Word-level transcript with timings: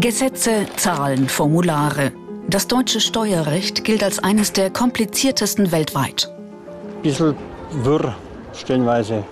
Gesetze, 0.00 0.64
Zahlen, 0.76 1.28
Formulare. 1.28 2.12
Das 2.48 2.68
deutsche 2.68 3.00
Steuerrecht 3.00 3.82
gilt 3.82 4.04
als 4.04 4.20
eines 4.20 4.52
der 4.52 4.70
kompliziertesten 4.70 5.72
weltweit. 5.72 6.32
Bisschen 7.02 7.34
wirr, 7.82 8.14
stellenweise. 8.54 9.24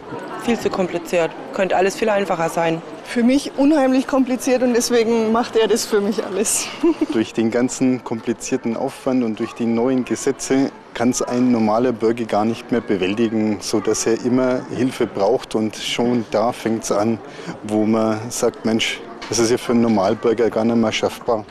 Viel 0.43 0.59
zu 0.59 0.69
kompliziert. 0.69 1.31
Könnte 1.55 1.77
alles 1.77 1.95
viel 1.95 2.09
einfacher 2.09 2.49
sein. 2.49 2.83
Für 3.05 3.23
mich 3.23 3.53
unheimlich 3.57 4.09
kompliziert 4.09 4.65
und 4.65 4.75
deswegen 4.75 5.31
macht 5.31 5.55
er 5.55 5.69
das 5.69 5.85
für 5.85 6.01
mich 6.01 6.25
alles. 6.25 6.67
durch 7.13 7.33
den 7.33 7.53
ganzen 7.53 8.03
komplizierten 8.03 8.77
Aufwand 8.77 9.23
und 9.23 9.39
durch 9.39 9.53
die 9.53 9.67
neuen 9.67 10.05
Gesetze 10.05 10.73
kann 10.95 11.11
es 11.11 11.23
ein 11.23 11.53
normaler 11.53 11.93
Bürger 11.93 12.25
gar 12.25 12.45
nicht 12.45 12.73
mehr 12.73 12.81
bewältigen, 12.81 13.59
sodass 13.61 14.05
er 14.05 14.21
immer 14.25 14.67
Hilfe 14.75 15.07
braucht. 15.07 15.55
Und 15.55 15.77
schon 15.77 16.25
da 16.33 16.51
fängt 16.51 16.83
es 16.83 16.91
an, 16.91 17.21
wo 17.63 17.85
man 17.85 18.19
sagt, 18.31 18.65
Mensch, 18.65 19.01
das 19.29 19.39
ist 19.39 19.51
ja 19.51 19.59
für 19.59 19.73
einen 19.73 19.83
Normalbürger 19.83 20.51
gar 20.51 20.65
nicht 20.65 20.77
mehr 20.77 20.93
schaffbar. 20.93 21.45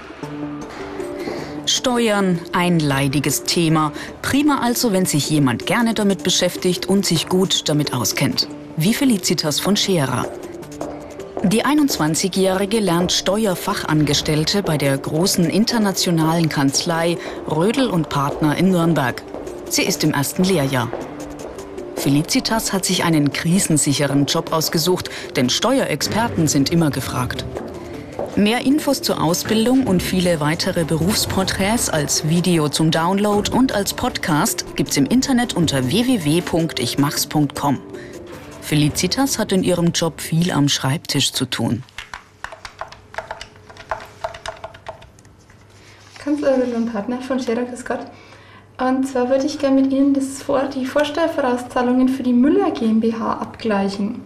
Steuern, 1.66 2.40
ein 2.52 2.80
leidiges 2.80 3.44
Thema. 3.44 3.92
Prima 4.22 4.60
also, 4.62 4.94
wenn 4.94 5.06
sich 5.06 5.30
jemand 5.30 5.66
gerne 5.66 5.94
damit 5.94 6.24
beschäftigt 6.24 6.88
und 6.88 7.06
sich 7.06 7.28
gut 7.28 7.68
damit 7.70 7.94
auskennt. 7.94 8.48
Wie 8.78 8.94
Felicitas 8.94 9.60
von 9.60 9.76
Scherer. 9.76 10.26
Die 11.44 11.64
21-Jährige 11.64 12.80
lernt 12.80 13.12
Steuerfachangestellte 13.12 14.64
bei 14.64 14.78
der 14.78 14.98
großen 14.98 15.46
internationalen 15.46 16.50
Kanzlei 16.50 17.18
Rödel 17.48 17.90
und 17.90 18.10
Partner 18.10 18.58
in 18.58 18.72
Nürnberg. 18.72 19.24
Sie 19.70 19.84
ist 19.84 20.04
im 20.04 20.12
ersten 20.12 20.44
Lehrjahr. 20.44 20.90
Felicitas 22.06 22.72
hat 22.72 22.86
sich 22.86 23.04
einen 23.04 23.34
krisensicheren 23.34 24.28
Job 24.28 24.54
ausgesucht, 24.54 25.10
denn 25.36 25.50
Steuerexperten 25.50 26.48
sind 26.48 26.70
immer 26.70 26.92
gefragt. 26.92 27.44
Mehr 28.36 28.64
Infos 28.64 29.02
zur 29.02 29.20
Ausbildung 29.20 29.88
und 29.88 30.04
viele 30.04 30.40
weitere 30.40 30.84
Berufsporträts 30.84 31.90
als 31.90 32.30
Video 32.30 32.70
zum 32.70 32.92
Download 32.92 33.50
und 33.52 33.72
als 33.72 33.96
Podcast 33.96 34.76
gibt's 34.76 34.98
im 34.98 35.08
Internet 35.08 35.56
unter 35.56 35.88
www.ichmachs.com. 35.88 37.80
Felicitas 38.62 39.40
hat 39.40 39.52
in 39.52 39.64
ihrem 39.64 39.92
Job 39.92 40.22
viel 40.22 40.52
am 40.52 40.70
Schreibtisch 40.70 41.34
zu 41.34 41.46
tun. 41.46 41.82
Kanzlerin 46.20 46.76
und 46.76 46.94
Partner 46.94 47.20
von 47.24 47.40
Scherer 47.40 47.66
Gott. 47.84 48.06
Und 48.78 49.08
zwar 49.08 49.30
würde 49.30 49.46
ich 49.46 49.58
gerne 49.58 49.82
mit 49.82 49.92
Ihnen 49.92 50.14
das 50.14 50.44
vor, 50.44 50.66
die 50.66 50.86
Vorsteuervorauszahlungen 50.86 52.10
für 52.10 52.24
die 52.24 52.34
Müller 52.34 52.72
GmbH 52.72 53.36
abgleichen. 53.36 54.22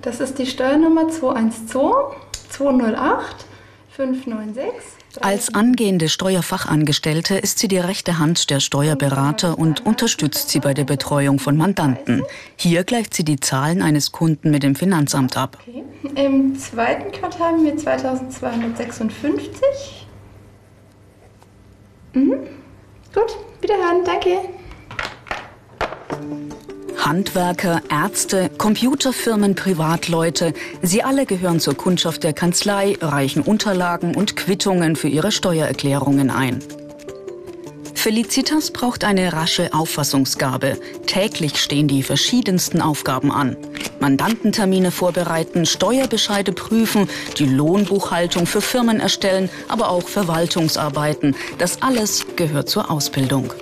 Das 0.00 0.20
ist 0.20 0.38
die 0.38 0.46
Steuernummer 0.46 1.08
212 1.08 2.16
208 2.50 3.46
596. 3.90 4.72
Als 5.20 5.54
angehende 5.54 6.08
Steuerfachangestellte 6.08 7.36
ist 7.36 7.60
sie 7.60 7.68
die 7.68 7.78
rechte 7.78 8.18
Hand 8.18 8.50
der 8.50 8.58
Steuerberater 8.58 9.56
und 9.56 9.86
unterstützt 9.86 10.50
sie 10.50 10.58
bei 10.58 10.74
der 10.74 10.84
Betreuung 10.84 11.38
von 11.38 11.56
Mandanten. 11.56 12.24
Hier 12.56 12.82
gleicht 12.82 13.14
sie 13.14 13.24
die 13.24 13.38
Zahlen 13.38 13.82
eines 13.82 14.10
Kunden 14.10 14.50
mit 14.50 14.64
dem 14.64 14.74
Finanzamt 14.74 15.36
ab. 15.36 15.58
Okay. 15.60 15.84
Im 16.16 16.58
zweiten 16.58 17.12
Quartal 17.12 17.52
haben 17.52 17.64
wir 17.64 17.76
2256. 17.76 20.06
Mhm. 22.14 22.32
Wiederhören, 23.74 24.04
danke. 24.04 24.40
Handwerker, 26.98 27.82
Ärzte, 27.90 28.50
Computerfirmen, 28.56 29.54
Privatleute, 29.54 30.54
sie 30.80 31.02
alle 31.02 31.26
gehören 31.26 31.60
zur 31.60 31.74
Kundschaft 31.74 32.24
der 32.24 32.32
Kanzlei, 32.32 32.96
reichen 33.00 33.42
Unterlagen 33.42 34.14
und 34.14 34.36
Quittungen 34.36 34.96
für 34.96 35.08
ihre 35.08 35.32
Steuererklärungen 35.32 36.30
ein. 36.30 36.62
Felicitas 38.04 38.70
braucht 38.70 39.02
eine 39.02 39.32
rasche 39.32 39.72
Auffassungsgabe. 39.72 40.76
Täglich 41.06 41.56
stehen 41.56 41.88
die 41.88 42.02
verschiedensten 42.02 42.82
Aufgaben 42.82 43.32
an. 43.32 43.56
Mandantentermine 43.98 44.90
vorbereiten, 44.90 45.64
Steuerbescheide 45.64 46.52
prüfen, 46.52 47.08
die 47.38 47.46
Lohnbuchhaltung 47.46 48.44
für 48.44 48.60
Firmen 48.60 49.00
erstellen, 49.00 49.48
aber 49.68 49.88
auch 49.88 50.06
Verwaltungsarbeiten. 50.06 51.34
Das 51.56 51.80
alles 51.80 52.26
gehört 52.36 52.68
zur 52.68 52.90
Ausbildung. 52.90 53.54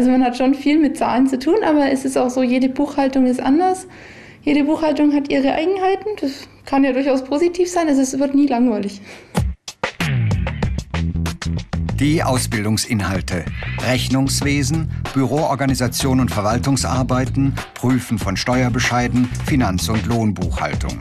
Also 0.00 0.12
man 0.12 0.24
hat 0.24 0.34
schon 0.34 0.54
viel 0.54 0.78
mit 0.78 0.96
Zahlen 0.96 1.26
zu 1.26 1.38
tun, 1.38 1.56
aber 1.62 1.92
es 1.92 2.06
ist 2.06 2.16
auch 2.16 2.30
so, 2.30 2.42
jede 2.42 2.70
Buchhaltung 2.70 3.26
ist 3.26 3.38
anders. 3.38 3.86
Jede 4.40 4.64
Buchhaltung 4.64 5.12
hat 5.12 5.30
ihre 5.30 5.52
Eigenheiten. 5.52 6.08
Das 6.18 6.48
kann 6.64 6.84
ja 6.84 6.94
durchaus 6.94 7.22
positiv 7.22 7.70
sein. 7.70 7.86
Also 7.86 8.00
es 8.00 8.18
wird 8.18 8.34
nie 8.34 8.46
langweilig. 8.46 9.02
Die 11.96 12.22
Ausbildungsinhalte. 12.22 13.44
Rechnungswesen, 13.86 14.90
Büroorganisation 15.12 16.20
und 16.20 16.30
Verwaltungsarbeiten, 16.30 17.54
Prüfen 17.74 18.18
von 18.18 18.38
Steuerbescheiden, 18.38 19.28
Finanz- 19.44 19.90
und 19.90 20.06
Lohnbuchhaltung. 20.06 20.98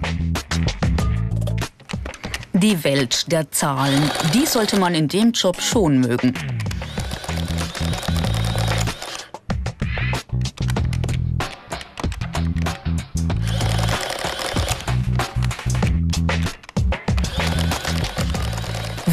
Die 2.51 2.83
Welt 2.83 3.31
der 3.31 3.49
Zahlen, 3.49 4.11
die 4.33 4.45
sollte 4.45 4.77
man 4.77 4.93
in 4.93 5.07
dem 5.07 5.31
Job 5.31 5.61
schon 5.61 6.01
mögen. 6.01 6.33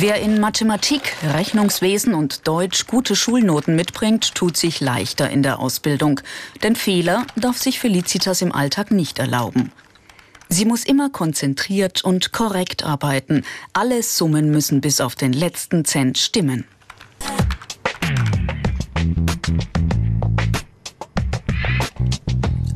Wer 0.09 0.21
in 0.21 0.39
Mathematik, 0.39 1.17
Rechnungswesen 1.34 2.15
und 2.15 2.47
Deutsch 2.47 2.87
gute 2.87 3.17
Schulnoten 3.17 3.75
mitbringt, 3.75 4.37
tut 4.37 4.56
sich 4.56 4.81
leichter 4.81 5.28
in 5.28 5.43
der 5.43 5.59
Ausbildung. 5.59 6.21
Denn 6.62 6.77
Fehler 6.77 7.27
darf 7.34 7.59
sich 7.59 7.81
Felicitas 7.81 8.41
im 8.41 8.53
Alltag 8.53 8.93
nicht 8.93 9.19
erlauben. 9.19 9.72
Sie 10.49 10.65
muss 10.65 10.84
immer 10.84 11.11
konzentriert 11.11 12.05
und 12.05 12.31
korrekt 12.31 12.84
arbeiten. 12.84 13.43
Alle 13.72 14.00
Summen 14.00 14.53
müssen 14.53 14.81
bis 14.81 15.00
auf 15.00 15.16
den 15.16 15.33
letzten 15.33 15.84
Cent 15.84 16.19
stimmen. 16.19 16.69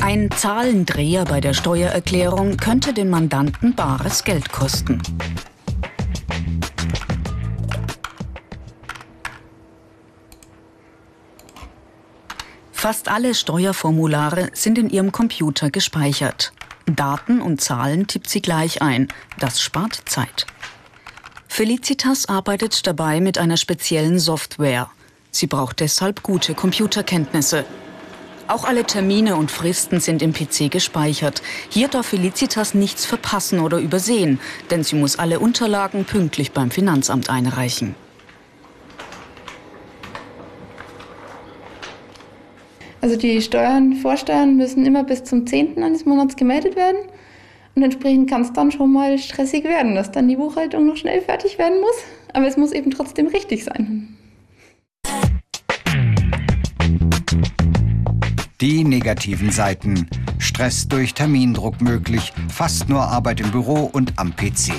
Ein 0.00 0.32
Zahlendreher 0.32 1.26
bei 1.26 1.40
der 1.40 1.54
Steuererklärung 1.54 2.56
könnte 2.56 2.92
den 2.92 3.08
Mandanten 3.08 3.76
bares 3.76 4.24
Geld 4.24 4.50
kosten. 4.50 5.00
Fast 12.80 13.08
alle 13.08 13.34
Steuerformulare 13.34 14.48
sind 14.54 14.78
in 14.78 14.88
ihrem 14.88 15.12
Computer 15.12 15.68
gespeichert. 15.68 16.54
Daten 16.86 17.42
und 17.42 17.60
Zahlen 17.60 18.06
tippt 18.06 18.30
sie 18.30 18.40
gleich 18.40 18.80
ein. 18.80 19.08
Das 19.38 19.60
spart 19.60 20.00
Zeit. 20.06 20.46
Felicitas 21.46 22.30
arbeitet 22.30 22.86
dabei 22.86 23.20
mit 23.20 23.36
einer 23.36 23.58
speziellen 23.58 24.18
Software. 24.18 24.88
Sie 25.30 25.46
braucht 25.46 25.80
deshalb 25.80 26.22
gute 26.22 26.54
Computerkenntnisse. 26.54 27.66
Auch 28.48 28.64
alle 28.64 28.84
Termine 28.84 29.36
und 29.36 29.50
Fristen 29.50 30.00
sind 30.00 30.22
im 30.22 30.32
PC 30.32 30.70
gespeichert. 30.70 31.42
Hier 31.68 31.88
darf 31.88 32.06
Felicitas 32.06 32.72
nichts 32.72 33.04
verpassen 33.04 33.60
oder 33.60 33.76
übersehen, 33.76 34.40
denn 34.70 34.84
sie 34.84 34.96
muss 34.96 35.18
alle 35.18 35.38
Unterlagen 35.38 36.06
pünktlich 36.06 36.52
beim 36.52 36.70
Finanzamt 36.70 37.28
einreichen. 37.28 37.94
Also 43.02 43.16
die 43.16 43.40
Steuern, 43.40 43.94
Vorsteuern 43.94 44.56
müssen 44.56 44.84
immer 44.84 45.04
bis 45.04 45.24
zum 45.24 45.46
10. 45.46 45.82
eines 45.82 46.04
Monats 46.04 46.36
gemeldet 46.36 46.76
werden. 46.76 46.98
Und 47.74 47.82
entsprechend 47.82 48.28
kann 48.28 48.42
es 48.42 48.52
dann 48.52 48.70
schon 48.70 48.92
mal 48.92 49.16
stressig 49.18 49.64
werden, 49.64 49.94
dass 49.94 50.12
dann 50.12 50.28
die 50.28 50.36
Buchhaltung 50.36 50.86
noch 50.86 50.96
schnell 50.96 51.22
fertig 51.22 51.58
werden 51.58 51.80
muss. 51.80 51.94
Aber 52.34 52.46
es 52.46 52.58
muss 52.58 52.72
eben 52.72 52.90
trotzdem 52.90 53.28
richtig 53.28 53.64
sein. 53.64 54.16
Die 58.60 58.84
negativen 58.84 59.50
Seiten. 59.50 60.06
Stress 60.38 60.86
durch 60.86 61.14
Termindruck 61.14 61.80
möglich, 61.80 62.34
fast 62.48 62.90
nur 62.90 63.00
Arbeit 63.00 63.40
im 63.40 63.50
Büro 63.50 63.88
und 63.92 64.12
am 64.18 64.36
PC. 64.36 64.72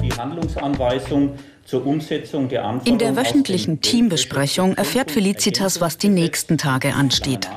Die 0.00 0.12
Handlungsanweisung 0.12 1.32
zur 1.64 1.86
Umsetzung 1.86 2.48
der 2.48 2.64
Anforderungen. 2.64 3.00
In 3.00 3.14
der 3.14 3.16
wöchentlichen 3.16 3.80
Teambesprechung 3.80 4.74
erfährt 4.74 5.10
Felicitas, 5.10 5.80
was 5.80 5.98
die 5.98 6.08
nächsten 6.08 6.58
Tage 6.58 6.94
ansteht. 6.94 7.48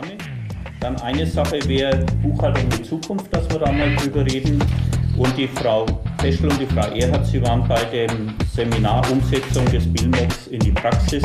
Dann 0.79 0.95
eine 1.01 1.25
Sache 1.25 1.59
wäre 1.67 2.05
Buchhaltung 2.21 2.69
in 2.77 2.83
Zukunft, 2.83 3.33
dass 3.35 3.49
wir 3.49 3.59
da 3.59 3.71
mal 3.71 3.95
drüber 3.95 4.25
reden. 4.25 4.63
Und 5.17 5.35
die 5.37 5.47
Frau 5.47 5.85
Peschel 6.17 6.49
und 6.49 6.59
die 6.59 6.65
Frau 6.65 6.87
Erhard, 6.93 7.25
sie 7.25 7.41
waren 7.41 7.67
bei 7.67 7.83
dem 7.85 8.33
Seminarumsetzung 8.55 9.65
des 9.65 9.85
BILMOX 9.91 10.47
in 10.47 10.61
die 10.61 10.71
Praxis. 10.71 11.21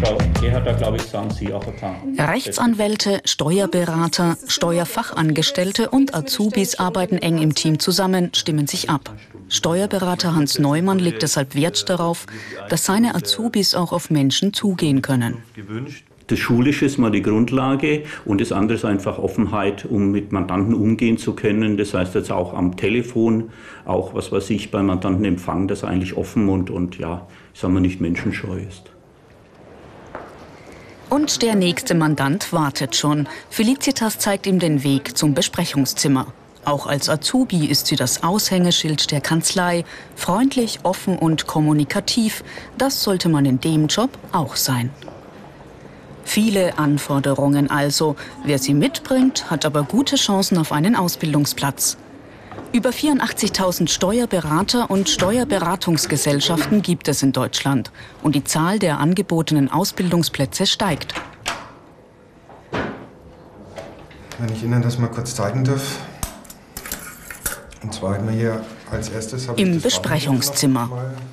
Frau 0.00 0.16
Gerhard, 0.40 0.66
da 0.66 0.72
glaube 0.72 0.96
ich, 0.96 1.02
sagen 1.02 1.30
Sie 1.30 1.52
auch 1.52 1.66
ein 1.66 1.76
paar. 1.76 2.30
Rechtsanwälte, 2.32 3.20
Steuerberater, 3.26 4.38
Steuerfachangestellte 4.46 5.90
und 5.90 6.14
Azubis 6.14 6.76
arbeiten 6.76 7.18
eng 7.18 7.36
im 7.36 7.54
Team 7.54 7.78
zusammen, 7.78 8.30
stimmen 8.34 8.66
sich 8.66 8.88
ab. 8.88 9.14
Steuerberater 9.50 10.34
Hans 10.34 10.58
Neumann 10.58 10.98
legt 10.98 11.22
deshalb 11.22 11.54
Wert 11.54 11.90
darauf, 11.90 12.24
dass 12.70 12.86
seine 12.86 13.14
Azubis 13.14 13.74
auch 13.74 13.92
auf 13.92 14.08
Menschen 14.08 14.54
zugehen 14.54 15.02
können. 15.02 15.42
Das 16.32 16.38
Schulische 16.38 16.86
ist 16.86 16.96
mal 16.96 17.10
die 17.10 17.20
Grundlage 17.20 18.04
und 18.24 18.40
das 18.40 18.52
andere 18.52 18.78
ist 18.78 18.86
einfach 18.86 19.18
Offenheit, 19.18 19.84
um 19.84 20.12
mit 20.12 20.32
Mandanten 20.32 20.72
umgehen 20.72 21.18
zu 21.18 21.34
können. 21.34 21.76
Das 21.76 21.92
heißt 21.92 22.14
jetzt 22.14 22.32
auch 22.32 22.54
am 22.54 22.74
Telefon, 22.74 23.50
auch 23.84 24.14
was 24.14 24.32
weiß 24.32 24.48
ich, 24.48 24.70
beim 24.70 24.86
Mandantenempfang, 24.86 25.68
dass 25.68 25.82
er 25.82 25.90
eigentlich 25.90 26.16
offen 26.16 26.48
und, 26.48 26.70
und 26.70 26.96
ja, 26.96 27.26
ich 27.52 27.60
sag 27.60 27.70
mal, 27.70 27.80
nicht 27.80 28.00
menschenscheu 28.00 28.60
ist. 28.66 28.84
Und 31.10 31.42
der 31.42 31.54
nächste 31.54 31.94
Mandant 31.94 32.50
wartet 32.50 32.96
schon. 32.96 33.28
Felicitas 33.50 34.18
zeigt 34.18 34.46
ihm 34.46 34.58
den 34.58 34.84
Weg 34.84 35.14
zum 35.18 35.34
Besprechungszimmer. 35.34 36.28
Auch 36.64 36.86
als 36.86 37.10
Azubi 37.10 37.66
ist 37.66 37.88
sie 37.88 37.96
das 37.96 38.22
Aushängeschild 38.22 39.10
der 39.10 39.20
Kanzlei. 39.20 39.84
Freundlich, 40.16 40.78
offen 40.84 41.18
und 41.18 41.46
kommunikativ. 41.46 42.42
Das 42.78 43.02
sollte 43.02 43.28
man 43.28 43.44
in 43.44 43.60
dem 43.60 43.88
Job 43.88 44.08
auch 44.32 44.56
sein. 44.56 44.88
Viele 46.24 46.78
Anforderungen 46.78 47.70
also. 47.70 48.16
Wer 48.44 48.58
sie 48.58 48.74
mitbringt, 48.74 49.50
hat 49.50 49.64
aber 49.64 49.82
gute 49.82 50.16
Chancen 50.16 50.58
auf 50.58 50.72
einen 50.72 50.96
Ausbildungsplatz. 50.96 51.96
Über 52.72 52.90
84.000 52.90 53.88
Steuerberater 53.88 54.90
und 54.90 55.08
Steuerberatungsgesellschaften 55.08 56.80
gibt 56.80 57.06
es 57.08 57.22
in 57.22 57.32
Deutschland. 57.32 57.90
Und 58.22 58.34
die 58.34 58.44
Zahl 58.44 58.78
der 58.78 58.98
angebotenen 58.98 59.70
Ausbildungsplätze 59.70 60.66
steigt. 60.66 61.14
Wenn 64.38 64.52
ich 64.52 64.62
Ihnen 64.62 64.80
das 64.80 64.98
mal 64.98 65.08
kurz 65.08 65.34
zeigen 65.34 65.64
darf. 65.64 65.98
Und 67.82 67.92
zwar 67.92 68.14
haben 68.14 68.28
wir 68.28 68.34
hier 68.34 68.64
Im 69.56 69.80
Besprechungszimmer. 69.80 70.90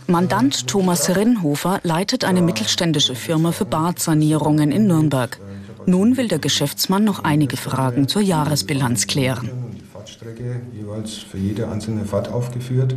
Mandant 0.08 0.68
Thomas 0.68 1.16
Rinnhofer 1.16 1.80
leitet 1.84 2.24
eine 2.24 2.42
mittelständische 2.42 3.16
Firma 3.16 3.52
für 3.52 3.66
Badsanierungen 3.66 4.72
in 4.72 4.88
Nürnberg. 4.88 5.40
Nun 5.86 6.18
will 6.18 6.28
der 6.28 6.40
Geschäftsmann 6.40 7.04
noch 7.04 7.24
einige 7.24 7.58
Fragen 7.58 8.08
zur 8.08 8.22
Jahresbilanz 8.22 9.08
klären. 9.08 9.50
Die 9.74 9.84
Fahrtstrecke 9.92 10.62
jeweils 10.74 11.14
für 11.14 11.38
jede 11.38 11.68
einzelne 11.68 12.06
Fahrt 12.06 12.30
aufgeführt. 12.30 12.96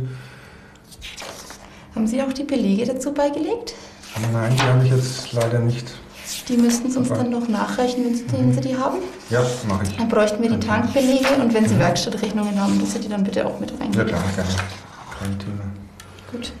Haben 1.95 2.07
Sie 2.07 2.21
auch 2.21 2.33
die 2.33 2.43
Belege 2.43 2.85
dazu 2.85 3.13
beigelegt? 3.13 3.75
Nein, 4.31 4.55
die 4.55 4.61
habe 4.61 4.85
ich 4.85 4.91
jetzt 4.91 5.33
leider 5.33 5.59
nicht. 5.59 5.87
Die 6.49 6.57
müssten 6.57 6.91
Sie 6.91 6.97
uns 6.97 7.07
dann 7.09 7.29
noch 7.29 7.47
nachreichen, 7.47 8.03
wenn 8.03 8.53
Sie, 8.53 8.61
die 8.61 8.75
haben. 8.77 8.97
Ja, 9.29 9.45
mache 9.67 9.83
ich. 9.85 9.95
Dann 9.95 10.09
bräuchten 10.09 10.41
wir 10.43 10.49
die 10.49 10.59
Tankbelege 10.59 11.35
und 11.41 11.53
wenn 11.53 11.67
Sie 11.67 11.79
Werkstattrechnungen 11.79 12.59
haben, 12.59 12.79
dass 12.79 12.93
Sie 12.93 12.99
die 12.99 13.07
dann 13.07 13.23
bitte 13.23 13.45
auch 13.45 13.59
mit 13.59 13.71
Ja 13.71 13.77
reingeben. 13.77 14.07
klar, 14.07 14.23
gerne. 14.35 14.49
Kein 15.19 15.39
Thema. 15.39 15.63
Gut. 16.31 16.51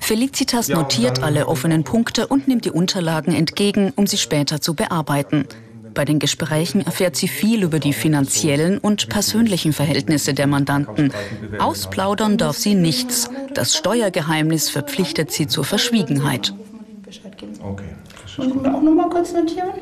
Felicitas 0.00 0.68
Ja, 0.68 0.76
notiert 0.76 1.22
alle 1.22 1.46
offenen 1.48 1.84
Punkte 1.84 2.26
und 2.26 2.48
nimmt 2.48 2.64
die 2.64 2.70
Unterlagen 2.70 3.34
entgegen, 3.34 3.92
um 3.96 4.06
sie 4.06 4.18
später 4.18 4.60
zu 4.60 4.74
bearbeiten. 4.74 5.46
Bei 5.94 6.04
den 6.04 6.18
Gesprächen 6.18 6.80
erfährt 6.80 7.16
sie 7.16 7.28
viel 7.28 7.62
über 7.62 7.78
die 7.78 7.92
finanziellen 7.92 8.78
und 8.78 9.08
persönlichen 9.08 9.72
Verhältnisse 9.72 10.34
der 10.34 10.46
Mandanten. 10.46 11.12
Ausplaudern 11.58 12.36
darf 12.36 12.56
sie 12.56 12.74
nichts. 12.74 13.30
Das 13.54 13.76
Steuergeheimnis 13.76 14.70
verpflichtet 14.70 15.30
sie 15.32 15.46
zur 15.46 15.64
Verschwiegenheit. 15.64 16.52
Das 18.34 18.46
Können 18.46 18.64
wir 18.64 18.74
auch 18.74 18.80
noch 18.80 18.94
mal 18.94 19.10
kurz 19.10 19.32
notieren? 19.32 19.72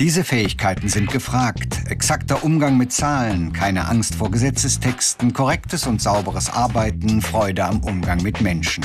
Diese 0.00 0.24
Fähigkeiten 0.24 0.88
sind 0.88 1.10
gefragt. 1.10 1.82
Exakter 1.88 2.42
Umgang 2.42 2.76
mit 2.76 2.90
Zahlen, 2.90 3.52
keine 3.52 3.86
Angst 3.86 4.16
vor 4.16 4.30
Gesetzestexten, 4.30 5.32
korrektes 5.32 5.86
und 5.86 6.02
sauberes 6.02 6.50
Arbeiten, 6.50 7.20
Freude 7.22 7.64
am 7.64 7.80
Umgang 7.80 8.22
mit 8.22 8.40
Menschen. 8.40 8.84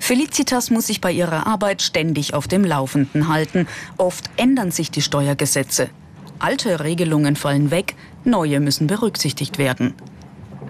Felicitas 0.00 0.70
muss 0.70 0.88
sich 0.88 1.00
bei 1.00 1.12
ihrer 1.12 1.46
Arbeit 1.46 1.82
ständig 1.82 2.34
auf 2.34 2.48
dem 2.48 2.64
Laufenden 2.64 3.28
halten. 3.28 3.68
Oft 3.98 4.30
ändern 4.36 4.72
sich 4.72 4.90
die 4.90 5.02
Steuergesetze. 5.02 5.90
Alte 6.40 6.80
Regelungen 6.80 7.36
fallen 7.36 7.70
weg, 7.70 7.94
neue 8.24 8.58
müssen 8.58 8.88
berücksichtigt 8.88 9.58
werden. 9.58 9.94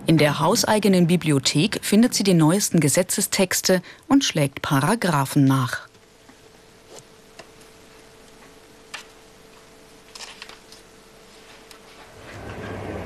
In 0.06 0.18
der 0.18 0.38
hauseigenen 0.38 1.06
Bibliothek 1.06 1.80
findet 1.82 2.14
sie 2.14 2.24
die 2.24 2.34
neuesten 2.34 2.78
Gesetzestexte 2.78 3.80
und 4.06 4.22
schlägt 4.22 4.60
Paragraphen 4.60 5.46
nach. 5.46 5.88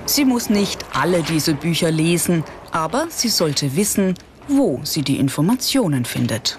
Sie 0.06 0.25
muss 0.25 0.50
nicht 0.50 0.85
alle 0.93 1.23
diese 1.23 1.55
Bücher 1.55 1.93
lesen, 1.93 2.43
aber 2.73 3.06
sie 3.11 3.29
sollte 3.29 3.77
wissen, 3.77 4.15
wo 4.49 4.81
sie 4.83 5.03
die 5.03 5.21
Informationen 5.21 6.05
findet. 6.05 6.59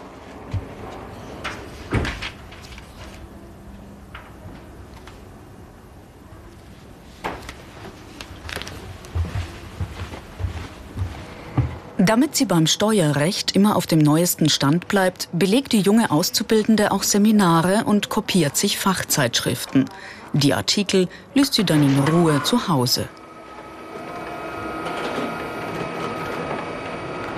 Damit 12.10 12.36
sie 12.36 12.46
beim 12.46 12.66
Steuerrecht 12.66 13.56
immer 13.56 13.76
auf 13.76 13.86
dem 13.86 14.00
neuesten 14.00 14.50
Stand 14.50 14.88
bleibt, 14.88 15.30
belegt 15.32 15.74
die 15.74 15.82
junge 15.82 16.10
Auszubildende 16.10 16.92
auch 16.92 17.04
Seminare 17.04 17.84
und 17.86 18.10
kopiert 18.10 18.58
sich 18.58 18.80
Fachzeitschriften. 18.80 19.86
Die 20.34 20.56
Artikel 20.56 21.08
liest 21.36 21.54
sie 21.54 21.64
dann 21.64 21.84
in 21.84 22.00
Ruhe 22.00 22.42
zu 22.42 22.68
Hause. 22.68 23.08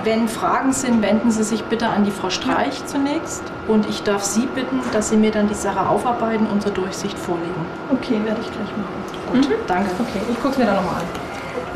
Wenn 0.04 0.26
Fragen 0.26 0.72
sind, 0.72 1.02
wenden 1.02 1.30
Sie 1.30 1.44
sich 1.44 1.62
bitte 1.64 1.88
an 1.88 2.06
die 2.06 2.10
Frau 2.10 2.30
Streich 2.30 2.86
zunächst. 2.86 3.42
Und 3.68 3.86
ich 3.90 4.02
darf 4.04 4.24
Sie 4.24 4.46
bitten, 4.54 4.80
dass 4.94 5.10
Sie 5.10 5.18
mir 5.18 5.32
dann 5.32 5.48
die 5.48 5.54
Sache 5.54 5.86
aufarbeiten 5.86 6.46
und 6.46 6.62
zur 6.62 6.72
Durchsicht 6.72 7.18
vorlegen. 7.18 7.66
Okay, 7.90 8.18
werde 8.24 8.40
ich 8.40 8.50
gleich 8.50 8.70
machen. 8.78 9.48
Gut, 9.48 9.48
danke. 9.66 9.90
Okay, 9.98 10.22
ich 10.30 10.36
gucke 10.36 10.52
es 10.52 10.58
mir 10.58 10.64
dann 10.64 10.76
nochmal 10.76 11.02
an. 11.02 11.21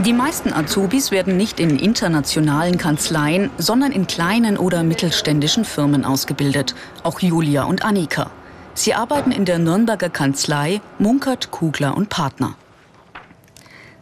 Die 0.05 0.13
meisten 0.13 0.53
Azubis 0.53 1.11
werden 1.11 1.39
nicht 1.39 1.59
in 1.59 1.79
internationalen 1.79 2.77
Kanzleien, 2.77 3.49
sondern 3.57 3.93
in 3.93 4.07
kleinen 4.07 4.59
oder 4.59 4.83
mittelständischen 4.83 5.65
Firmen 5.65 6.05
ausgebildet. 6.05 6.75
Auch 7.03 7.21
Julia 7.21 7.65
und 7.65 7.83
Annika. 7.83 8.31
Sie 8.75 8.93
arbeiten 8.93 9.33
in 9.33 9.47
der 9.47 9.59
Nürnberger 9.59 10.11
Kanzlei 10.11 10.83
Munkert, 10.99 11.51
Kugler 11.51 11.97
und 11.97 12.11
Partner. 12.11 12.57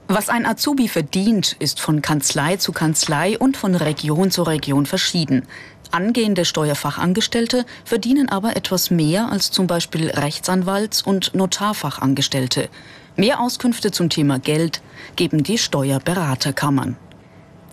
Was 0.08 0.28
ein 0.28 0.46
Azubi 0.46 0.88
verdient, 0.88 1.54
ist 1.60 1.80
von 1.80 2.02
Kanzlei 2.02 2.56
zu 2.56 2.72
Kanzlei 2.72 3.38
und 3.38 3.56
von 3.56 3.76
Region 3.76 4.32
zu 4.32 4.42
Region 4.42 4.86
verschieden. 4.86 5.46
Angehende 5.92 6.44
Steuerfachangestellte 6.44 7.64
verdienen 7.84 8.28
aber 8.28 8.56
etwas 8.56 8.90
mehr 8.90 9.30
als 9.30 9.52
zum 9.52 9.68
Beispiel 9.68 10.10
Rechtsanwalts- 10.10 11.04
und 11.04 11.36
Notarfachangestellte. 11.36 12.68
Mehr 13.16 13.38
Auskünfte 13.38 13.92
zum 13.92 14.08
Thema 14.08 14.40
Geld 14.40 14.82
geben 15.14 15.44
die 15.44 15.56
Steuerberaterkammern. 15.56 16.96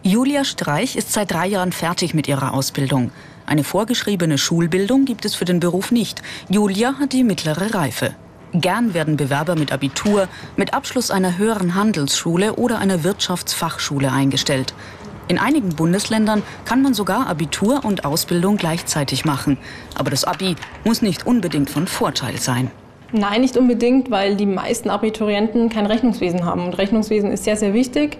Julia 0.03 0.43
Streich 0.43 0.95
ist 0.95 1.13
seit 1.13 1.31
drei 1.31 1.47
Jahren 1.47 1.71
fertig 1.71 2.13
mit 2.13 2.27
ihrer 2.27 2.53
Ausbildung. 2.53 3.09
Eine 3.47 3.63
vorgeschriebene 3.63 4.37
Schulbildung 4.37 5.05
gibt 5.05 5.25
es 5.25 5.33
für 5.33 5.45
den 5.45 5.59
Beruf 5.59 5.91
nicht. 5.91 6.21
Julia 6.47 6.93
hat 6.99 7.13
die 7.13 7.23
mittlere 7.23 7.73
Reife. 7.73 8.15
Gern 8.53 8.93
werden 8.93 9.17
Bewerber 9.17 9.55
mit 9.55 9.71
Abitur, 9.71 10.27
mit 10.57 10.75
Abschluss 10.75 11.09
einer 11.09 11.39
höheren 11.39 11.73
Handelsschule 11.73 12.53
oder 12.53 12.77
einer 12.77 13.03
Wirtschaftsfachschule 13.03 14.11
eingestellt. 14.11 14.75
In 15.27 15.39
einigen 15.39 15.69
Bundesländern 15.69 16.43
kann 16.65 16.83
man 16.83 16.93
sogar 16.93 17.25
Abitur 17.25 17.83
und 17.83 18.05
Ausbildung 18.05 18.57
gleichzeitig 18.57 19.25
machen. 19.25 19.57
Aber 19.95 20.11
das 20.11 20.23
Abi 20.23 20.55
muss 20.83 21.01
nicht 21.01 21.25
unbedingt 21.25 21.71
von 21.71 21.87
Vorteil 21.87 22.37
sein. 22.37 22.69
Nein, 23.11 23.41
nicht 23.41 23.57
unbedingt, 23.57 24.09
weil 24.09 24.35
die 24.35 24.45
meisten 24.45 24.89
Abiturienten 24.89 25.69
kein 25.69 25.85
Rechnungswesen 25.85 26.45
haben. 26.45 26.65
Und 26.65 26.77
Rechnungswesen 26.77 27.31
ist 27.31 27.43
sehr, 27.43 27.57
sehr 27.57 27.73
wichtig. 27.73 28.17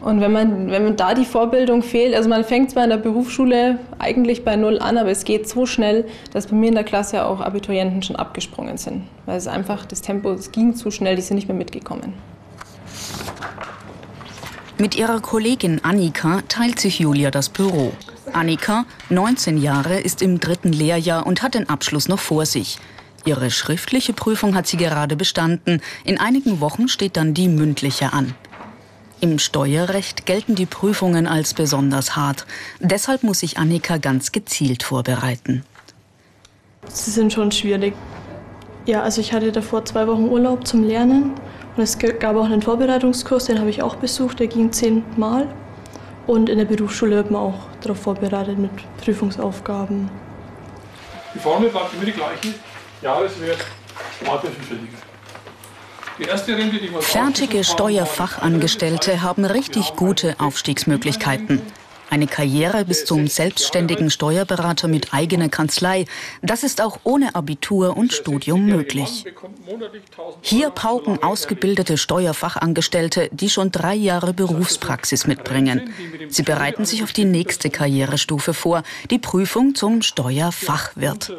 Und 0.00 0.20
wenn 0.20 0.32
man, 0.32 0.70
wenn 0.70 0.82
man 0.82 0.96
da 0.96 1.14
die 1.14 1.24
Vorbildung 1.24 1.82
fehlt, 1.82 2.16
also 2.16 2.28
man 2.28 2.42
fängt 2.42 2.72
zwar 2.72 2.82
in 2.82 2.90
der 2.90 2.96
Berufsschule 2.96 3.78
eigentlich 4.00 4.44
bei 4.44 4.56
Null 4.56 4.80
an, 4.80 4.98
aber 4.98 5.10
es 5.10 5.24
geht 5.24 5.48
so 5.48 5.64
schnell, 5.64 6.06
dass 6.32 6.48
bei 6.48 6.56
mir 6.56 6.68
in 6.68 6.74
der 6.74 6.82
Klasse 6.82 7.24
auch 7.24 7.40
Abiturienten 7.40 8.02
schon 8.02 8.16
abgesprungen 8.16 8.78
sind. 8.78 9.04
Weil 9.26 9.36
es 9.36 9.46
einfach, 9.46 9.86
das 9.86 10.00
Tempo, 10.00 10.32
es 10.32 10.50
ging 10.50 10.74
zu 10.74 10.90
schnell, 10.90 11.14
die 11.14 11.22
sind 11.22 11.36
nicht 11.36 11.46
mehr 11.46 11.56
mitgekommen. 11.56 12.14
Mit 14.78 14.96
ihrer 14.96 15.20
Kollegin 15.20 15.80
Annika 15.84 16.40
teilt 16.48 16.80
sich 16.80 16.98
Julia 16.98 17.30
das 17.30 17.48
Büro. 17.48 17.92
Annika, 18.32 18.86
19 19.10 19.58
Jahre, 19.58 20.00
ist 20.00 20.22
im 20.22 20.40
dritten 20.40 20.72
Lehrjahr 20.72 21.26
und 21.26 21.42
hat 21.42 21.54
den 21.54 21.68
Abschluss 21.68 22.08
noch 22.08 22.18
vor 22.18 22.46
sich. 22.46 22.78
Ihre 23.24 23.50
schriftliche 23.50 24.12
Prüfung 24.12 24.54
hat 24.54 24.66
sie 24.66 24.76
gerade 24.76 25.16
bestanden. 25.16 25.80
In 26.04 26.18
einigen 26.18 26.60
Wochen 26.60 26.88
steht 26.88 27.16
dann 27.16 27.34
die 27.34 27.48
mündliche 27.48 28.12
an. 28.12 28.34
Im 29.20 29.38
Steuerrecht 29.38 30.26
gelten 30.26 30.56
die 30.56 30.66
Prüfungen 30.66 31.28
als 31.28 31.54
besonders 31.54 32.16
hart. 32.16 32.44
Deshalb 32.80 33.22
muss 33.22 33.38
sich 33.38 33.56
Annika 33.58 33.98
ganz 33.98 34.32
gezielt 34.32 34.82
vorbereiten. 34.82 35.64
Sie 36.88 37.12
sind 37.12 37.32
schon 37.32 37.52
schwierig. 37.52 37.94
Ja, 38.86 39.02
also 39.02 39.20
ich 39.20 39.32
hatte 39.32 39.52
davor 39.52 39.84
zwei 39.84 40.08
Wochen 40.08 40.24
Urlaub 40.24 40.66
zum 40.66 40.82
Lernen 40.82 41.34
und 41.76 41.82
es 41.84 41.96
gab 41.98 42.34
auch 42.34 42.46
einen 42.46 42.62
Vorbereitungskurs, 42.62 43.44
den 43.44 43.60
habe 43.60 43.70
ich 43.70 43.80
auch 43.80 43.94
besucht, 43.94 44.40
der 44.40 44.48
ging 44.48 44.72
zehnmal. 44.72 45.46
Und 46.26 46.48
in 46.48 46.58
der 46.58 46.64
Berufsschule 46.64 47.16
wird 47.16 47.30
man 47.30 47.42
auch 47.42 47.60
darauf 47.80 48.00
vorbereitet 48.00 48.58
mit 48.58 48.70
Prüfungsaufgaben. 48.98 50.10
Die 51.34 51.38
Formel 51.38 51.70
bleibt 51.70 51.94
immer 51.94 52.04
die 52.04 52.12
gleiche. 52.12 52.54
Jahreswert 53.02 53.58
für 54.20 54.78
Fertige 57.00 57.64
Steuerfachangestellte 57.64 59.22
haben 59.22 59.44
richtig 59.44 59.96
gute 59.96 60.38
Aufstiegsmöglichkeiten. 60.38 61.62
Eine 62.10 62.26
Karriere 62.26 62.84
bis 62.84 63.06
zum 63.06 63.26
selbstständigen 63.26 64.10
Steuerberater 64.10 64.86
mit 64.86 65.14
eigener 65.14 65.48
Kanzlei, 65.48 66.04
das 66.42 66.62
ist 66.62 66.80
auch 66.80 67.00
ohne 67.02 67.34
Abitur 67.34 67.96
und 67.96 68.12
Studium 68.12 68.66
möglich. 68.66 69.24
Hier 70.42 70.70
pauken 70.70 71.22
ausgebildete 71.22 71.96
Steuerfachangestellte, 71.96 73.30
die 73.32 73.48
schon 73.48 73.72
drei 73.72 73.94
Jahre 73.94 74.34
Berufspraxis 74.34 75.26
mitbringen. 75.26 75.92
Sie 76.28 76.42
bereiten 76.42 76.84
sich 76.84 77.02
auf 77.02 77.12
die 77.12 77.24
nächste 77.24 77.70
Karrierestufe 77.70 78.54
vor, 78.54 78.82
die 79.10 79.18
Prüfung 79.18 79.74
zum 79.74 80.02
Steuerfachwirt. 80.02 81.32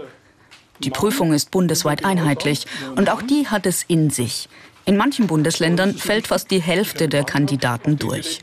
Die 0.84 0.90
Prüfung 0.90 1.34
ist 1.34 1.52
bundesweit 1.52 2.06
einheitlich 2.06 2.66
und 2.96 3.10
auch 3.10 3.22
die 3.22 3.48
hat 3.48 3.66
es 3.66 3.84
in 3.88 4.10
sich. 4.10 4.50
In 4.86 4.98
manchen 4.98 5.28
Bundesländern 5.28 5.96
fällt 5.96 6.28
fast 6.28 6.52
die 6.52 6.62
Hälfte 6.62 7.08
der 7.08 7.24
Kandidaten 7.24 7.98
durch. 7.98 8.42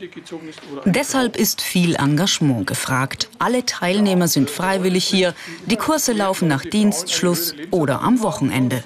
Deshalb 0.85 1.35
ist 1.35 1.61
viel 1.61 1.93
Engagement 1.95 2.65
gefragt. 2.65 3.29
Alle 3.37 3.63
Teilnehmer 3.63 4.27
sind 4.27 4.49
freiwillig 4.49 5.05
hier. 5.05 5.35
Die 5.67 5.75
Kurse 5.75 6.13
laufen 6.13 6.47
nach 6.47 6.65
Dienstschluss 6.65 7.53
oder 7.69 8.01
am 8.01 8.23
Wochenende. 8.23 8.83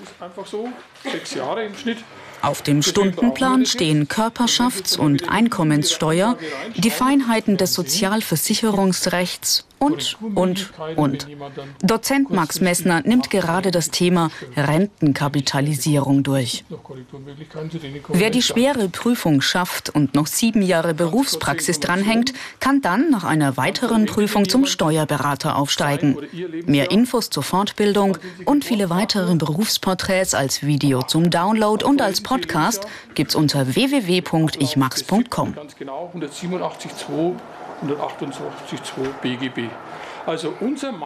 Auf 2.41 2.61
dem 2.61 2.81
Stundenplan 2.83 3.65
stehen 3.65 4.09
Körperschafts- 4.09 4.97
und 4.97 5.29
Einkommenssteuer, 5.29 6.37
die 6.75 6.91
Feinheiten 6.91 7.55
des 7.55 7.73
Sozialversicherungsrechts 7.73 9.65
und, 9.85 10.17
und, 10.35 10.73
und. 10.95 11.27
Dozent 11.81 12.31
Max 12.31 12.61
Messner 12.61 13.01
nimmt 13.01 13.29
gerade 13.29 13.71
das 13.71 13.91
Thema 13.91 14.31
Rentenkapitalisierung 14.55 16.23
durch. 16.23 16.63
Wer 18.09 18.29
die 18.29 18.41
schwere 18.41 18.89
Prüfung 18.89 19.41
schafft 19.41 19.89
und 19.89 20.15
noch 20.15 20.27
sieben 20.27 20.61
Jahre 20.61 20.93
Berufspraxis 20.93 21.79
dranhängt, 21.79 22.33
kann 22.59 22.81
dann 22.81 23.09
nach 23.09 23.23
einer 23.23 23.57
weiteren 23.57 24.05
Prüfung 24.05 24.47
zum 24.49 24.65
Steuerberater 24.65 25.55
aufsteigen. 25.55 26.17
Mehr 26.65 26.91
Infos 26.91 27.29
zur 27.29 27.43
Fortbildung 27.43 28.17
und 28.45 28.65
viele 28.65 28.89
weitere 28.89 29.35
Berufsporträts 29.35 30.33
als 30.33 30.63
Video 30.63 31.03
zum 31.03 31.29
Download 31.29 31.85
und 31.85 32.01
als 32.01 32.21
Podcast 32.21 32.87
gibt's 33.13 33.35
unter 33.35 33.75
www.ichmax.com. 33.75 35.55
Ganz 37.81 37.91
genau 37.91 38.07
187.2 38.07 38.35
128.2 39.01 39.07
BGB. 39.21 39.69
Also 40.25 40.53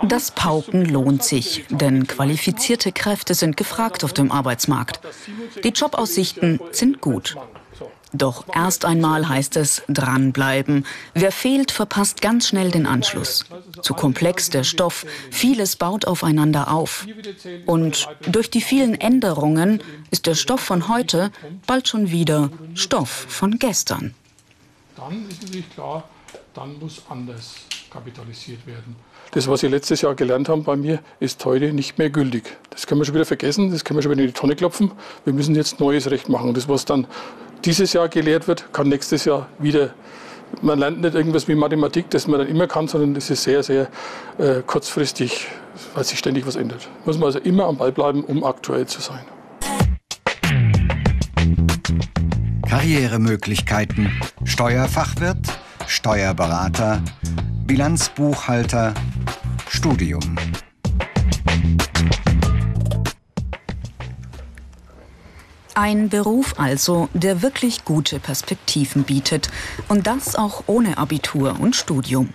das 0.04 0.32
Pauken 0.32 0.86
lohnt 0.86 1.24
sich, 1.24 1.66
denn 1.70 2.08
qualifizierte 2.08 2.94
Kräfte 2.94 3.34
sind 3.34 3.58
gefragt 3.58 4.04
auf 4.04 4.14
dem 4.14 4.32
Arbeitsmarkt. 4.32 5.02
Die 5.64 5.70
Jobaussichten 5.70 6.60
sind 6.72 7.02
gut. 7.02 7.36
Doch 8.12 8.46
erst 8.54 8.86
einmal 8.86 9.30
heißt 9.30 9.56
es 9.58 9.84
dranbleiben. 9.88 10.86
Wer 11.14 11.32
fehlt, 11.32 11.72
verpasst 11.72 12.22
ganz 12.22 12.48
schnell 12.48 12.72
den 12.72 12.88
Anschluss. 12.88 13.46
Zu 13.82 13.94
komplex 13.94 14.50
der 14.50 14.64
Stoff, 14.64 15.06
vieles 15.30 15.76
baut 15.76 16.06
aufeinander 16.06 16.72
auf. 16.72 17.06
Und 17.68 18.08
durch 18.28 18.50
die 18.50 18.62
vielen 18.62 19.00
Änderungen 19.00 19.84
ist 20.10 20.26
der 20.26 20.36
Stoff 20.36 20.62
von 20.62 20.88
heute 20.88 21.32
bald 21.68 21.88
schon 21.88 22.10
wieder 22.10 22.50
Stoff 22.74 23.10
von 23.10 23.60
gestern. 23.60 24.16
Dann 24.96 25.30
ist 25.30 25.44
natürlich 25.44 25.70
klar, 25.70 26.04
dann 26.60 26.78
muss 26.78 27.02
anders 27.10 27.56
kapitalisiert 27.90 28.68
werden. 28.68 28.98
Das, 29.32 29.48
was 29.48 29.62
Sie 29.62 29.68
letztes 29.68 30.02
Jahr 30.02 30.14
gelernt 30.14 30.50
haben 30.50 30.64
bei 30.66 30.76
mir, 30.76 31.00
ist 31.22 31.44
heute 31.46 31.72
nicht 31.72 31.98
mehr 31.98 32.10
gültig. 32.10 32.58
Das 32.70 32.86
können 32.86 33.00
wir 33.00 33.06
schon 33.06 33.16
wieder 33.16 33.26
vergessen, 33.26 33.72
das 33.72 33.86
können 33.86 33.98
wir 33.98 34.02
schon 34.02 34.12
wieder 34.12 34.24
in 34.24 34.28
die 34.28 34.34
Tonne 34.34 34.58
klopfen. 34.58 34.92
Wir 35.24 35.32
müssen 35.32 35.56
jetzt 35.56 35.80
neues 35.80 36.12
Recht 36.12 36.28
machen. 36.28 36.50
Und 36.50 36.58
das, 36.58 36.68
was 36.68 36.84
dann 36.84 37.08
dieses 37.64 37.94
Jahr 37.94 38.10
gelehrt 38.10 38.48
wird, 38.50 38.74
kann 38.74 38.90
nächstes 38.90 39.24
Jahr 39.24 39.48
wieder. 39.58 39.94
Man 40.62 40.80
lernt 40.80 41.00
nicht 41.00 41.16
irgendwas 41.16 41.48
wie 41.48 41.56
Mathematik, 41.56 42.10
das 42.10 42.28
man 42.28 42.40
dann 42.40 42.50
immer 42.50 42.68
kann, 42.68 42.90
sondern 42.90 43.14
das 43.14 43.30
ist 43.30 43.44
sehr, 43.44 43.64
sehr 43.64 43.88
äh, 44.38 44.62
kurzfristig, 44.66 45.48
weil 45.94 46.04
sich 46.04 46.20
ständig 46.20 46.46
was 46.46 46.58
ändert. 46.58 46.90
Muss 47.06 47.18
man 47.18 47.28
also 47.28 47.40
immer 47.40 47.66
am 47.66 47.78
Ball 47.78 47.94
bleiben, 47.94 48.26
um 48.26 48.44
aktuell 48.44 48.86
zu 48.86 49.00
sein. 49.00 49.22
Karrieremöglichkeiten. 52.68 54.12
Steuerfachwirt, 54.46 55.59
Steuerberater, 55.90 57.02
Bilanzbuchhalter, 57.66 58.94
Studium. 59.68 60.36
Ein 65.74 66.10
Beruf 66.10 66.54
also, 66.60 67.10
der 67.16 67.42
wirklich 67.42 67.86
gute 67.86 68.20
Perspektiven 68.20 69.04
bietet. 69.04 69.50
Und 69.88 70.06
das 70.06 70.36
auch 70.36 70.66
ohne 70.68 71.00
Abitur 71.00 71.60
und 71.60 71.76
Studium. 71.76 72.34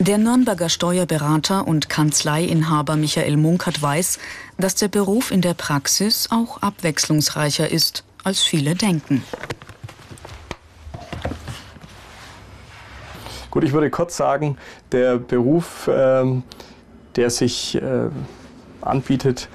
Der 0.00 0.18
Nürnberger 0.18 0.68
Steuerberater 0.68 1.68
und 1.68 1.88
Kanzleiinhaber 1.88 2.96
Michael 2.96 3.36
Munkert 3.36 3.80
weiß, 3.80 4.18
dass 4.58 4.74
der 4.74 4.88
Beruf 4.88 5.30
in 5.30 5.40
der 5.40 5.54
Praxis 5.54 6.26
auch 6.32 6.60
abwechslungsreicher 6.62 7.70
ist 7.70 8.02
als 8.24 8.42
viele 8.42 8.74
denken. 8.74 9.22
Gut, 13.50 13.64
ich 13.64 13.72
würde 13.72 13.90
kurz 13.90 14.16
sagen, 14.16 14.56
der 14.92 15.18
Beruf, 15.18 15.88
ähm, 15.92 16.42
der 17.16 17.28
sich 17.28 17.74
äh, 17.74 18.08
anbietet, 18.80 19.48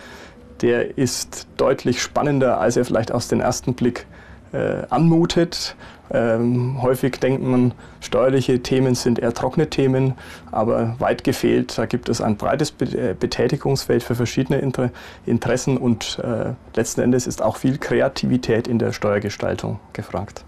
der 0.62 0.98
ist 0.98 1.48
deutlich 1.58 2.02
spannender, 2.02 2.60
als 2.60 2.78
er 2.78 2.86
vielleicht 2.86 3.12
aus 3.12 3.28
dem 3.28 3.40
ersten 3.40 3.74
Blick 3.74 4.06
äh, 4.54 4.84
anmutet. 4.90 5.76
Ähm, 6.10 6.82
häufig 6.82 7.20
denkt 7.20 7.44
man, 7.44 7.74
steuerliche 8.00 8.62
Themen 8.64 8.96
sind 8.96 9.20
eher 9.20 9.34
trockene 9.34 9.70
Themen, 9.70 10.14
aber 10.52 10.96
weit 11.00 11.24
gefehlt, 11.24 11.78
da 11.78 11.86
gibt 11.86 12.08
es 12.08 12.22
ein 12.22 12.38
breites 12.38 12.74
äh, 12.80 13.14
Betätigungsfeld 13.20 14.04
für 14.04 14.16
verschiedene 14.16 14.60
Inter 14.60 14.92
Interessen 15.26 15.78
und 15.78 16.20
äh, 16.24 16.54
letzten 16.76 17.02
Endes 17.02 17.28
ist 17.28 17.42
auch 17.42 17.58
viel 17.58 17.78
Kreativität 17.78 18.68
in 18.68 18.80
der 18.80 18.94
Steuergestaltung 18.94 19.80
gefragt. 19.92 20.46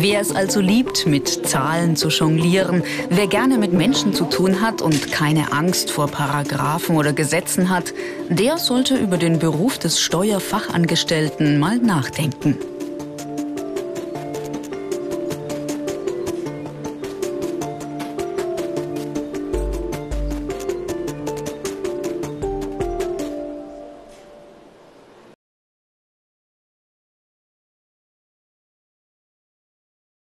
Wer 0.00 0.20
es 0.20 0.30
also 0.32 0.60
liebt, 0.60 1.06
mit 1.06 1.48
Zahlen 1.48 1.96
zu 1.96 2.06
jonglieren, 2.06 2.84
wer 3.10 3.26
gerne 3.26 3.58
mit 3.58 3.72
Menschen 3.72 4.14
zu 4.14 4.26
tun 4.26 4.60
hat 4.60 4.80
und 4.80 5.10
keine 5.10 5.52
Angst 5.52 5.90
vor 5.90 6.06
Paragraphen 6.06 6.96
oder 6.96 7.12
Gesetzen 7.12 7.68
hat, 7.68 7.92
der 8.28 8.58
sollte 8.58 8.96
über 8.96 9.16
den 9.16 9.40
Beruf 9.40 9.76
des 9.76 10.00
Steuerfachangestellten 10.00 11.58
mal 11.58 11.78
nachdenken. 11.78 12.56